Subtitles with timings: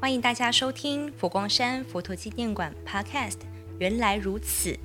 [0.00, 3.38] 欢迎大家收听佛光山佛陀纪念馆 Podcast。
[3.80, 4.78] 原来如此。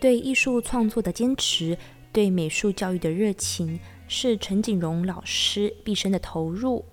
[0.00, 1.78] 对艺术创作的坚持，
[2.12, 6.84] 对美术教育的热情，是陈景荣老师毕生的投入。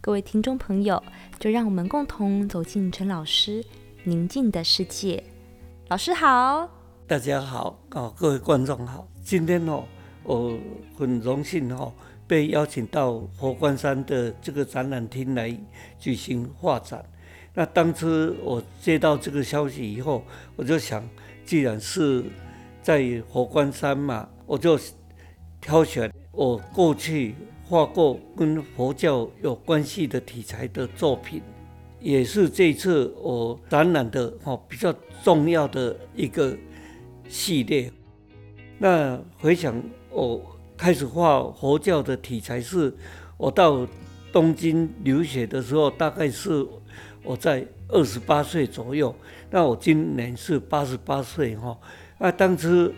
[0.00, 1.00] 各位听众朋友，
[1.38, 3.64] 就让我们共同走进陈老师
[4.02, 5.22] 宁静的世界。
[5.86, 6.68] 老师好，
[7.06, 9.06] 大家好，哦，各位观众好。
[9.22, 9.84] 今天哦，
[10.24, 10.58] 我
[10.98, 11.92] 很荣幸哦。
[12.26, 15.56] 被邀请到佛光山的这个展览厅来
[15.98, 17.04] 举行画展。
[17.54, 20.24] 那当初我接到这个消息以后，
[20.56, 21.08] 我就想，
[21.44, 22.24] 既然是
[22.82, 24.78] 在佛光山嘛，我就
[25.60, 31.40] 挑选我过去画过跟佛教有关系的题材的作品，
[32.00, 36.56] 也是这次我展览的哈比较重要的一个
[37.28, 37.90] 系列。
[38.78, 39.80] 那回想
[40.10, 40.55] 我。
[40.76, 42.94] 开始画佛教的题材是，
[43.36, 43.86] 我到
[44.30, 46.66] 东京留学的时候，大概是
[47.22, 49.14] 我在二十八岁左右。
[49.50, 51.76] 那我今年是八十八岁哈。
[52.18, 52.92] 那当初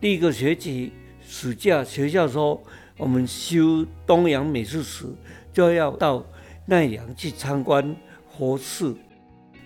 [0.00, 0.92] 第一个学期
[1.26, 2.60] 暑假，学校说
[2.96, 5.04] 我们修东洋美术史，
[5.52, 6.24] 就要到
[6.66, 7.94] 奈良去参观
[8.36, 8.96] 佛寺。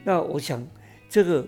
[0.02, 0.66] 那我想，
[1.08, 1.46] 这个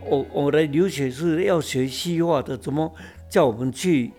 [0.00, 2.92] 我我的留学是要学西画的，怎么
[3.30, 4.10] 叫我们去？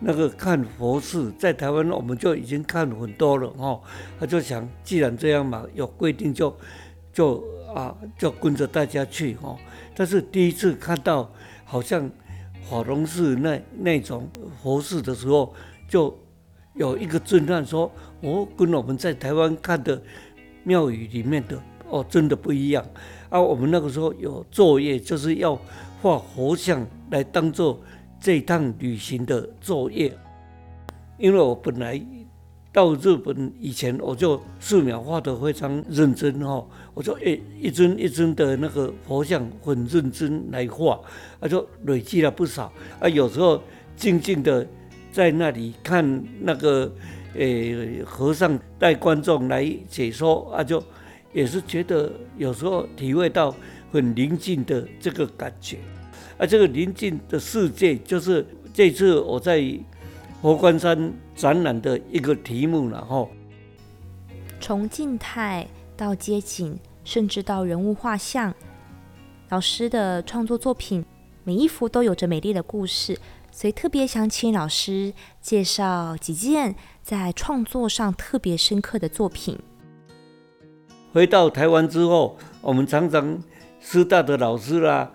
[0.00, 3.80] 那个看佛寺，在台湾我们就已经看很多了哈，
[4.20, 6.56] 他就想，既然这样嘛，有规定就
[7.12, 7.42] 就
[7.74, 9.56] 啊，就跟着大家去哈。
[9.96, 11.28] 但是第一次看到
[11.64, 12.08] 好像
[12.70, 14.28] 法隆寺那那种
[14.62, 15.52] 佛寺的时候，
[15.88, 16.16] 就
[16.74, 20.00] 有一个震撼，说哦，跟我们在台湾看的
[20.62, 22.86] 庙宇里面的哦，真的不一样。
[23.30, 25.58] 啊，我们那个时候有作业，就是要
[26.00, 27.80] 画佛像来当做。
[28.20, 30.12] 这趟旅行的作业，
[31.18, 32.00] 因为我本来
[32.72, 41.00] 到日本以前，我就素描画得非常认真哈，我就一一尊一尊的那个佛像很认真来画，
[41.40, 43.08] 啊，就累积了不少啊。
[43.08, 43.62] 有时候
[43.96, 44.66] 静静的
[45.10, 46.92] 在那里看那个
[47.34, 50.82] 诶和尚带观众来解说啊，就
[51.32, 53.54] 也是觉得有时候体会到
[53.90, 55.78] 很宁静的这个感觉。
[56.38, 59.60] 啊，这个宁静的世界就是这次我在
[60.40, 63.26] 佛光山展览的一个题目了哈。
[64.60, 65.66] 从静态
[65.96, 68.54] 到街景，甚至到人物画像，
[69.48, 71.04] 老师的创作作品
[71.42, 73.18] 每一幅都有着美丽的故事，
[73.50, 79.58] 所以特别想请老师介绍几件在创作上特别深刻的作品。
[81.12, 83.42] 回到台湾之后，我们常常
[83.80, 85.10] 师大的老师啦。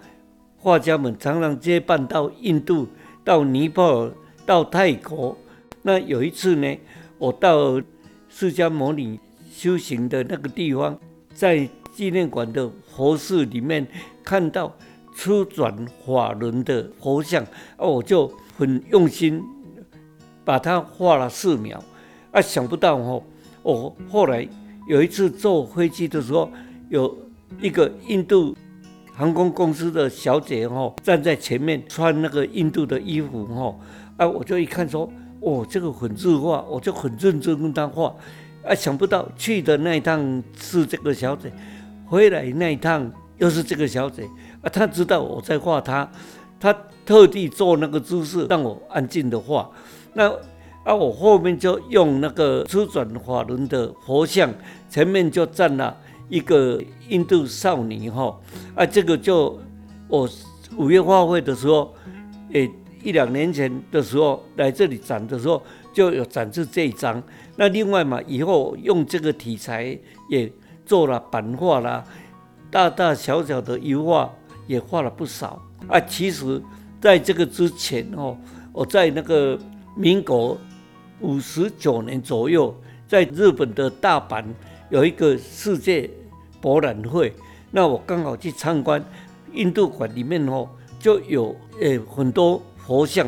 [0.63, 2.87] 画家们常常接伴到印度、
[3.21, 4.11] 到尼泊尔、
[4.45, 5.37] 到泰国。
[5.81, 6.79] 那有一次呢，
[7.17, 7.81] 我到
[8.29, 9.19] 释迦牟尼
[9.51, 10.97] 修行的那个地方，
[11.33, 13.85] 在纪念馆的佛寺里面
[14.23, 14.73] 看到
[15.13, 17.43] 初转法轮的佛像，
[17.75, 19.43] 啊，我就很用心
[20.45, 21.83] 把它画了四秒。
[22.31, 23.21] 啊，想不到哦，
[23.63, 24.47] 我后来
[24.87, 26.49] 有一次坐飞机的时候，
[26.87, 27.17] 有
[27.59, 28.55] 一个印度。
[29.15, 33.75] 航空公司的小姐哈站在前面穿那个印度的衣服哈，
[34.17, 35.07] 啊，我就一看说，
[35.39, 38.15] 哦，这个很日化，我就很认真跟她画，
[38.65, 41.51] 啊，想不到去的那一趟是这个小姐，
[42.07, 44.23] 回来那一趟又是这个小姐，
[44.63, 46.09] 啊，她知道我在画她，
[46.59, 46.75] 她
[47.05, 49.69] 特地做那个姿势让我安静的画，
[50.13, 50.27] 那
[50.83, 54.51] 啊，我后面就用那个初转法轮的佛像，
[54.89, 55.95] 前面就站了。
[56.33, 58.35] 一个印度少女哈
[58.73, 59.55] 啊，这个就
[60.07, 60.27] 我
[60.75, 61.93] 五月画会的时候，
[62.53, 62.67] 诶
[63.03, 65.61] 一两年前的时候来这里展的时候，
[65.93, 67.21] 就有展示这一张。
[67.55, 69.95] 那另外嘛，以后用这个题材
[70.27, 70.51] 也
[70.83, 72.03] 做了版画啦，
[72.71, 74.33] 大大小小的油画
[74.65, 75.99] 也画了不少啊。
[75.99, 76.59] 其实
[76.99, 78.35] 在这个之前哦，
[78.71, 79.55] 我在那个
[79.95, 80.57] 民国
[81.19, 82.75] 五十九年左右，
[83.07, 84.43] 在日本的大阪。
[84.89, 86.07] 有一个世界
[86.63, 87.35] 博览会，
[87.71, 89.03] 那我刚好去参观，
[89.51, 90.65] 印度馆里面哦，
[90.97, 93.27] 就有诶很多佛像，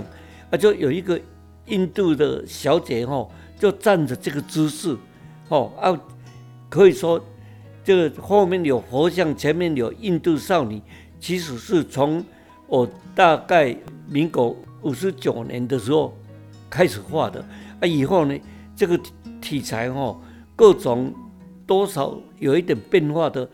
[0.49, 1.19] 啊，就有一个
[1.65, 3.29] 印度的小姐哦，
[3.59, 4.95] 就站着这个姿势，
[5.49, 5.99] 哦啊，
[6.69, 7.21] 可以说
[7.83, 10.81] 这个后面有佛像，前面有印度少女，
[11.19, 12.23] 其实是从
[12.67, 13.75] 我大概
[14.07, 16.17] 民国五十九年的时候
[16.69, 17.45] 开始画的，
[17.81, 18.39] 啊，以后呢，
[18.77, 18.97] 这个
[19.41, 20.17] 题材哦，
[20.55, 21.13] 各种。
[21.65, 23.49] 多少有一点变化的，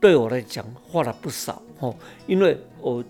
[0.00, 1.94] 对我来讲画了不少哦，
[2.26, 3.02] 因为我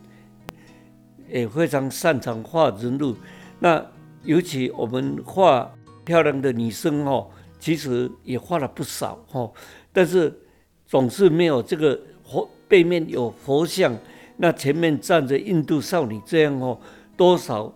[1.28, 3.14] 也非常擅长画人物。
[3.58, 3.84] 那
[4.24, 5.70] 尤其我们画
[6.04, 7.28] 漂亮的女生哦，
[7.58, 9.50] 其实也画了不少哈，
[9.92, 10.32] 但是
[10.86, 13.94] 总是没有这个佛背面有佛像，
[14.38, 16.78] 那前面站着印度少女这样哦，
[17.16, 17.72] 多少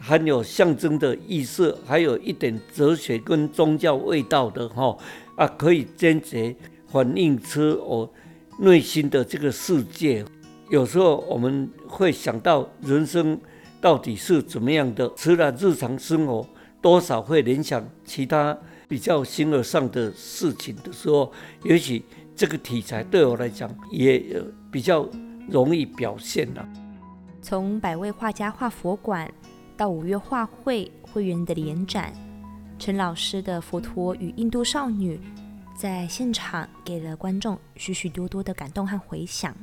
[0.00, 4.96] 含有象征的意思，还有一点哲学跟宗教味道的哈
[5.38, 6.54] 啊，可以间接
[6.88, 8.12] 反映出我
[8.58, 10.22] 内心的这个世界。
[10.68, 13.40] 有时候我们会想到人生
[13.80, 16.46] 到底是怎么样的，除了日常生活，
[16.82, 18.58] 多少会联想其他。
[18.88, 21.30] 比较形而上的事情的时候，
[21.62, 22.02] 也许
[22.34, 24.42] 这个题材对我来讲也
[24.72, 25.06] 比较
[25.46, 26.66] 容易表现了。
[27.42, 29.30] 从百位画家画佛馆，
[29.76, 32.10] 到五月画会会员的联展，
[32.78, 35.16] 陈老师的《佛陀与印度少女》
[35.76, 39.54] 在现场给了观众许许多多的感动和回响。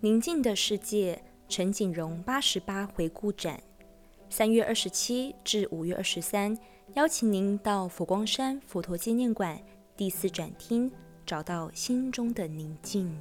[0.00, 3.60] 宁静的世界，陈景荣八十八回顾展，
[4.30, 6.56] 三月二十七至五月二十三。
[6.94, 9.60] 邀请您到佛光山佛陀纪念馆
[9.96, 10.90] 第四展厅，
[11.26, 13.12] 找到心中的宁静。